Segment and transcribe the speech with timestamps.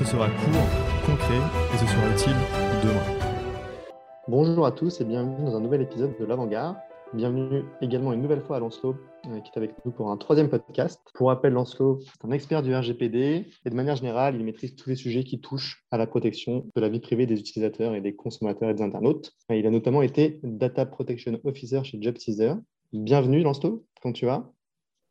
[0.00, 0.66] Ce sera court,
[1.04, 1.36] concret
[1.74, 2.36] et ce sera utile
[2.82, 3.84] demain.
[4.28, 6.78] Bonjour à tous et bienvenue dans un nouvel épisode de l'Avant-Garde.
[7.12, 10.48] Bienvenue également une nouvelle fois à Lancelot euh, qui est avec nous pour un troisième
[10.48, 11.02] podcast.
[11.12, 14.88] Pour rappel, Lancelot est un expert du RGPD et de manière générale, il maîtrise tous
[14.88, 18.16] les sujets qui touchent à la protection de la vie privée des utilisateurs et des
[18.16, 19.32] consommateurs et des internautes.
[19.50, 22.54] Il a notamment été Data Protection Officer chez JobTeaser.
[22.94, 24.50] Bienvenue Lancelot, comment tu vas?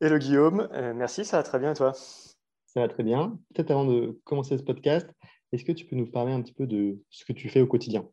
[0.00, 1.92] Hello Guillaume, euh, merci, ça va très bien et toi?
[2.72, 3.38] Ça va très bien.
[3.54, 5.06] Peut-être avant de commencer ce podcast,
[5.52, 7.66] est-ce que tu peux nous parler un petit peu de ce que tu fais au
[7.66, 8.08] quotidien?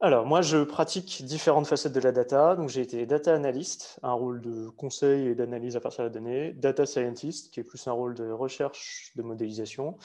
[0.00, 2.56] Alors, moi, je pratique différentes facettes de la data.
[2.56, 6.12] Donc, j'ai été data analyst, un rôle de conseil et d'analyse à partir de la
[6.12, 9.96] donnée, data scientist, qui est plus un rôle de recherche, de modélisation,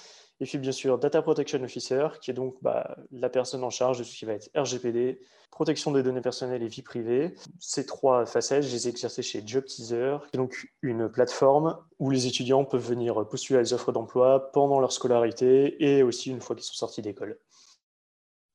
[0.42, 4.00] et puis, bien sûr, data protection officer, qui est donc bah, la personne en charge
[4.00, 7.36] de ce qui va être RGPD, protection des données personnelles et vie privée.
[7.60, 12.10] Ces trois facettes, je les ai exercées chez JobTeaser, qui est donc une plateforme où
[12.10, 16.42] les étudiants peuvent venir postuler à des offres d'emploi pendant leur scolarité et aussi une
[16.42, 17.38] fois qu'ils sont sortis d'école.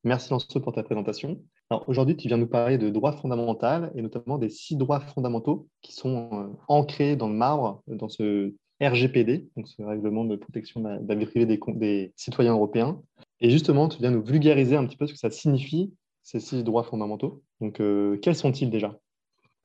[0.03, 1.39] Merci Lancelot pour ta présentation.
[1.87, 5.93] Aujourd'hui, tu viens nous parler de droits fondamentaux et notamment des six droits fondamentaux qui
[5.93, 11.07] sont euh, ancrés dans le marbre, dans ce RGPD, donc ce règlement de protection de
[11.07, 13.01] la vie privée des, citoyens européens.
[13.39, 16.63] Et justement, tu viens nous vulgariser un petit peu ce que ça signifie, ces six
[16.63, 17.41] droits fondamentaux.
[17.61, 18.97] Donc, euh, quels sont-ils déjà?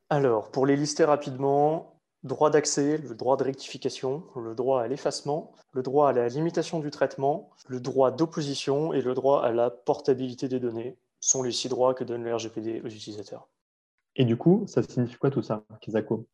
[0.09, 5.53] Alors, pour les lister rapidement, droit d'accès, le droit de rectification, le droit à l'effacement,
[5.73, 9.71] le droit à la limitation du traitement, le droit d'opposition et le droit à la
[9.71, 13.49] portabilité des données sont les six droits que donne le RGPD aux utilisateurs.
[14.17, 16.27] Et du coup, ça signifie quoi tout ça, Kizako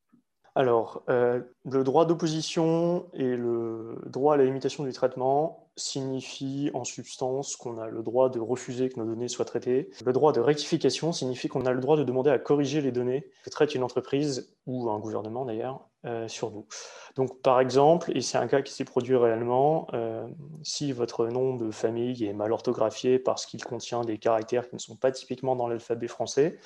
[0.59, 6.83] alors, euh, le droit d'opposition et le droit à la limitation du traitement signifient en
[6.83, 9.89] substance qu'on a le droit de refuser que nos données soient traitées.
[10.05, 13.31] Le droit de rectification signifie qu'on a le droit de demander à corriger les données
[13.45, 16.67] que traite une entreprise ou un gouvernement d'ailleurs euh, sur nous.
[17.15, 20.27] Donc, par exemple, et c'est un cas qui s'est produit réellement, euh,
[20.65, 24.81] si votre nom de famille est mal orthographié parce qu'il contient des caractères qui ne
[24.81, 26.59] sont pas typiquement dans l'alphabet français,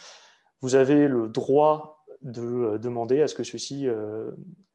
[0.63, 4.31] vous avez le droit de euh, demander à ce que ceci, euh,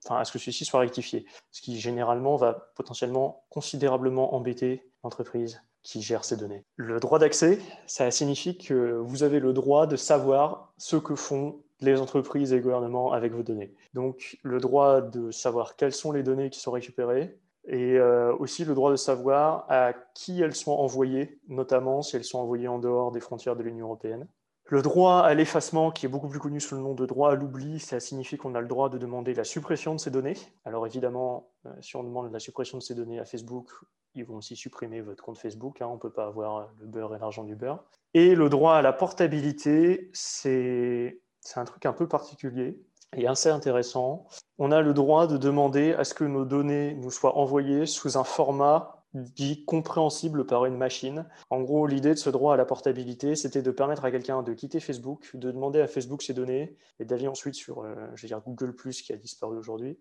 [0.09, 6.01] à ce que ceci soit rectifié, ce qui généralement va potentiellement considérablement embêter l'entreprise qui
[6.01, 6.65] gère ces données.
[6.75, 11.61] Le droit d'accès, ça signifie que vous avez le droit de savoir ce que font
[11.79, 13.73] les entreprises et les gouvernements avec vos données.
[13.93, 18.63] Donc le droit de savoir quelles sont les données qui sont récupérées, et euh, aussi
[18.63, 22.79] le droit de savoir à qui elles sont envoyées, notamment si elles sont envoyées en
[22.79, 24.27] dehors des frontières de l'Union européenne.
[24.69, 27.35] Le droit à l'effacement, qui est beaucoup plus connu sous le nom de droit à
[27.35, 30.35] l'oubli, ça signifie qu'on a le droit de demander la suppression de ces données.
[30.65, 33.69] Alors évidemment, euh, si on demande la suppression de ces données à Facebook,
[34.13, 35.81] ils vont aussi supprimer votre compte Facebook.
[35.81, 35.87] Hein.
[35.87, 37.81] on ne peut pas avoir le beurre et l'argent du beurre.
[38.13, 41.21] Et le droit à la portabilité, c'est
[41.55, 42.77] un truc un peu particulier
[43.15, 44.27] et assez intéressant.
[44.57, 48.17] On a le droit de demander à ce que nos données nous soient envoyées sous
[48.17, 51.25] un format dit compréhensible par une machine.
[51.49, 54.53] En gros, l'idée de ce droit à la portabilité, c'était de permettre à quelqu'un de
[54.53, 58.41] quitter Facebook, de demander à Facebook ses données et d'aller ensuite sur, euh, je dire,
[58.45, 59.97] Google qui a disparu aujourd'hui,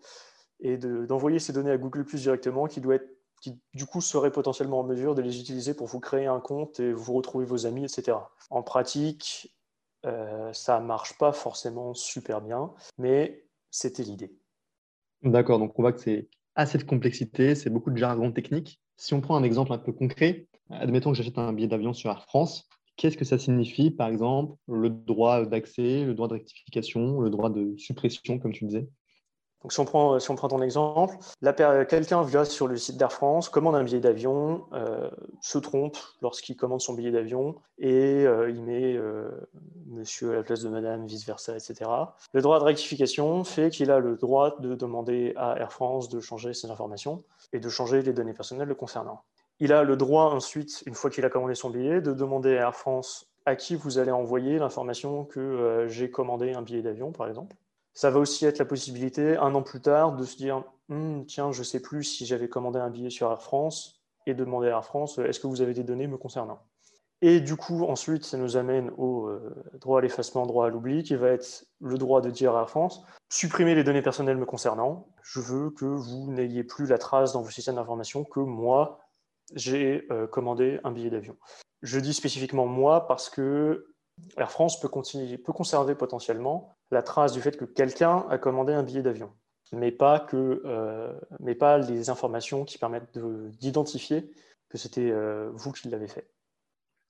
[0.60, 4.81] et d'envoyer ces données à Google directement, qui doit être qui du coup serait potentiellement
[4.81, 7.84] en mesure de les utiliser pour vous créer un compte et vous retrouver vos amis,
[7.84, 8.16] etc.
[8.50, 9.54] En pratique,
[10.06, 14.34] euh, ça marche pas forcément super bien, mais c'était l'idée.
[15.22, 18.81] D'accord, donc on voit que c'est assez de complexité, c'est beaucoup de jargon technique.
[18.97, 22.11] Si on prend un exemple un peu concret, admettons que j'achète un billet d'avion sur
[22.11, 27.21] Air France, qu'est-ce que ça signifie, par exemple, le droit d'accès, le droit de rectification,
[27.21, 28.89] le droit de suppression, comme tu disais?
[29.62, 30.19] Donc, si on prend,
[30.49, 31.17] ton exemple,
[31.89, 35.10] quelqu'un vient sur le site d'Air France, commande un billet d'avion, euh,
[35.41, 39.28] se trompe lorsqu'il commande son billet d'avion et euh, il met euh,
[39.86, 41.91] monsieur à la place de madame, vice-versa, etc.
[42.33, 46.21] Le droit de rectification fait qu'il a le droit de demander à Air France de
[46.21, 49.22] changer ses informations et de changer les données personnelles le concernant.
[49.59, 52.66] Il a le droit ensuite, une fois qu'il a commandé son billet, de demander à
[52.66, 57.27] Air France à qui vous allez envoyer l'information que j'ai commandé un billet d'avion, par
[57.27, 57.57] exemple.
[57.97, 61.51] Ça va aussi être la possibilité, un an plus tard, de se dire hmm, tiens,
[61.51, 64.69] je ne sais plus si j'avais commandé un billet sur Air France et de demander
[64.69, 66.60] à Air France est-ce que vous avez des données me concernant?
[67.22, 69.41] Et du coup, ensuite, ça nous amène au euh,
[69.81, 72.69] droit à l'effacement, droit à l'oubli, qui va être le droit de dire à Air
[72.69, 75.09] France supprimez les données personnelles me concernant.
[75.22, 79.01] Je veux que vous n'ayez plus la trace dans vos systèmes d'information que moi,
[79.54, 81.37] j'ai commandé un billet d'avion.
[81.81, 83.96] Je dis spécifiquement moi parce que
[84.36, 88.72] Air France peut, continuer, peut conserver potentiellement la trace du fait que quelqu'un a commandé
[88.72, 89.33] un billet d'avion,
[89.72, 90.63] mais, pas que,
[91.41, 93.18] mais pas les informations qui permettent
[93.60, 94.30] d'identifier
[94.68, 95.13] que c'était
[95.53, 96.30] vous qui l'avez fait.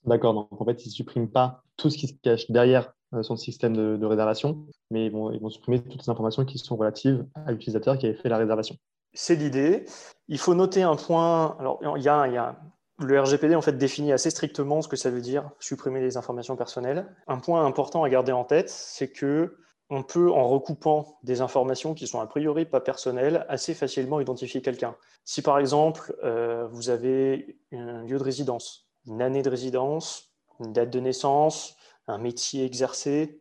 [0.05, 3.23] D'accord, donc en fait, ils ne suppriment pas tout ce qui se cache derrière euh,
[3.23, 6.77] son système de, réservation, mais ils vont, ils vont, supprimer toutes les informations qui sont
[6.77, 8.77] relatives à l'utilisateur qui avait fait la réservation.
[9.13, 9.85] C'est l'idée.
[10.29, 11.57] Il faut noter un point.
[11.59, 12.57] Alors, il y a, il y a
[12.99, 16.57] le RGPD en fait définit assez strictement ce que ça veut dire supprimer les informations
[16.57, 17.07] personnelles.
[17.27, 19.59] Un point important à garder en tête, c'est que
[19.89, 24.61] on peut, en recoupant des informations qui sont a priori pas personnelles, assez facilement identifier
[24.61, 24.97] quelqu'un.
[25.25, 30.73] Si par exemple euh, vous avez un lieu de résidence une année de résidence, une
[30.73, 31.77] date de naissance,
[32.09, 33.41] un métier exercé,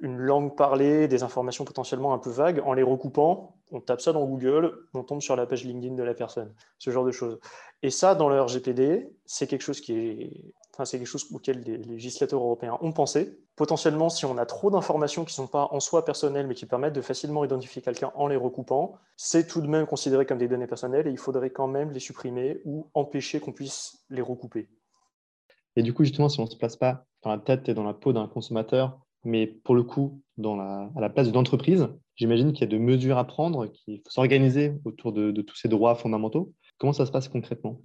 [0.00, 4.12] une langue parlée, des informations potentiellement un peu vagues, en les recoupant, on tape ça
[4.12, 7.38] dans Google, on tombe sur la page LinkedIn de la personne, ce genre de choses.
[7.82, 11.60] Et ça, dans le RGPD, c'est quelque chose qui est, enfin, c'est quelque chose auquel
[11.60, 13.38] les législateurs européens ont pensé.
[13.56, 16.66] Potentiellement, si on a trop d'informations qui ne sont pas en soi personnelles, mais qui
[16.66, 20.48] permettent de facilement identifier quelqu'un en les recoupant, c'est tout de même considéré comme des
[20.48, 24.68] données personnelles et il faudrait quand même les supprimer ou empêcher qu'on puisse les recouper.
[25.76, 27.84] Et du coup, justement, si on ne se place pas dans la tête et dans
[27.84, 32.62] la peau d'un consommateur, mais pour le coup, à la place d'une entreprise, j'imagine qu'il
[32.62, 36.52] y a de mesures à prendre, qu'il faut s'organiser autour de, tous ces droits fondamentaux.
[36.78, 37.80] Comment ça se passe concrètement?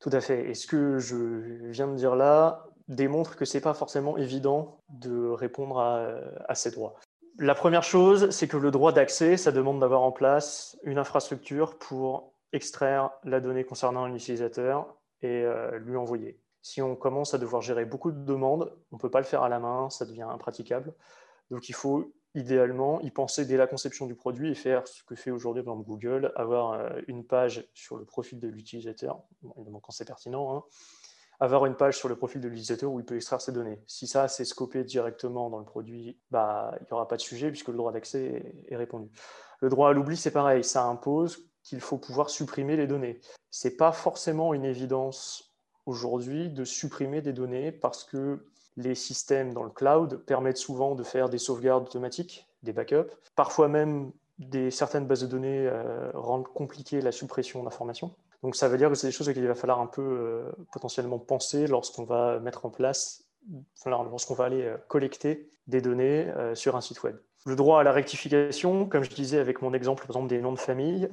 [0.00, 0.50] Tout à fait.
[0.50, 4.80] Et ce que je viens de dire là démontre que ce n'est pas forcément évident
[4.88, 6.16] de répondre à,
[6.48, 6.94] à ces droits.
[7.38, 11.78] La première chose, c'est que le droit d'accès, ça demande d'avoir en place une infrastructure
[11.78, 16.38] pour extraire la donnée concernant un utilisateur et euh, lui envoyer.
[16.62, 19.42] Si on commence à devoir gérer beaucoup de demandes, on ne peut pas le faire
[19.42, 20.94] à la main, ça devient impraticable.
[21.50, 25.14] Donc il faut idéalement y penser dès la conception du produit et faire ce que
[25.14, 29.22] fait aujourd'hui Google, avoir euh, une page sur le profil de l'utilisateur,
[29.56, 30.64] évidemment quand c'est pertinent, hein,
[31.40, 33.82] avoir une page sur le profil de l'utilisateur où il peut extraire ses données.
[33.86, 37.50] Si ça c'est scopé directement dans le produit, bah, il n'y aura pas de sujet
[37.50, 39.10] puisque le droit d'accès est répondu.
[39.60, 43.20] Le droit à l'oubli, c'est pareil, ça impose qu'il faut pouvoir supprimer les données.
[43.50, 45.51] Ce n'est pas forcément une évidence
[45.86, 48.44] aujourd'hui de supprimer des données parce que
[48.76, 53.10] les systèmes dans le cloud permettent souvent de faire des sauvegardes automatiques, des backups.
[53.36, 54.12] Parfois même,
[54.70, 58.14] certaines bases de données euh, rendent compliqué la suppression d'informations.
[58.42, 60.50] Donc ça veut dire que c'est des choses auxquelles il va falloir un peu euh,
[60.72, 63.24] potentiellement penser lorsqu'on va mettre en place,
[63.86, 67.16] lorsqu'on va aller euh, collecter des données sur un site web.
[67.46, 70.52] Le droit à la rectification, comme je disais avec mon exemple par exemple des noms
[70.52, 71.08] de famille,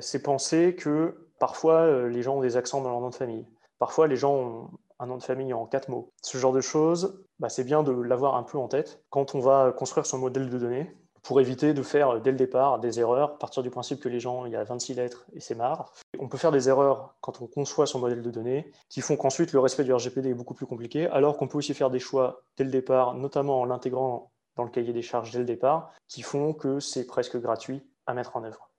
[0.00, 3.46] c'est penser que parfois les gens ont des accents dans leur nom de famille.
[3.84, 6.10] Parfois, les gens ont un nom de famille en quatre mots.
[6.22, 9.40] Ce genre de choses, bah, c'est bien de l'avoir un peu en tête quand on
[9.40, 13.36] va construire son modèle de données pour éviter de faire dès le départ des erreurs,
[13.36, 15.92] partir du principe que les gens, il y a 26 lettres et c'est marre.
[16.18, 19.52] On peut faire des erreurs quand on conçoit son modèle de données qui font qu'ensuite
[19.52, 22.40] le respect du RGPD est beaucoup plus compliqué, alors qu'on peut aussi faire des choix
[22.56, 26.22] dès le départ, notamment en l'intégrant dans le cahier des charges dès le départ, qui
[26.22, 28.70] font que c'est presque gratuit à mettre en œuvre.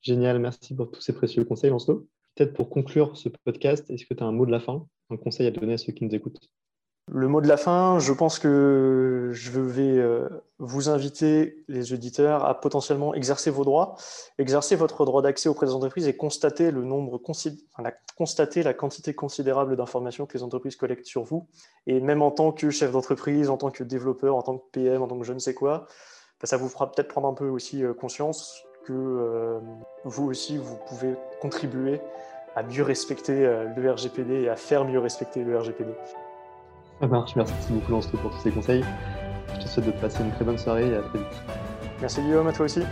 [0.00, 2.08] Génial, merci pour tous ces précieux conseils, Lancelot.
[2.34, 5.16] Peut-être pour conclure ce podcast, est-ce que tu as un mot de la fin, un
[5.16, 6.40] conseil à donner à ceux qui nous écoutent?
[7.10, 10.28] Le mot de la fin, je pense que je vais euh,
[10.60, 13.96] vous inviter, les auditeurs, à potentiellement exercer vos droits,
[14.38, 17.20] exercer votre droit d'accès auprès des entreprises et constater le nombre,
[18.16, 21.48] constater la quantité considérable d'informations que les entreprises collectent sur vous.
[21.88, 25.02] Et même en tant que chef d'entreprise, en tant que développeur, en tant que PM,
[25.02, 25.86] en tant que je ne sais quoi,
[26.40, 29.58] bah, ça vous fera peut-être prendre un peu aussi euh, conscience que euh,
[30.04, 32.00] vous aussi, vous pouvez contribuer
[32.54, 35.90] à mieux respecter euh, le RGPD et à faire mieux respecter le RGPD.
[37.00, 38.84] Ça marche, merci beaucoup Lance pour tous ces conseils.
[39.54, 41.42] Je te souhaite de passer une très bonne soirée et à très vite.
[42.00, 42.82] Merci Guillaume, à toi aussi.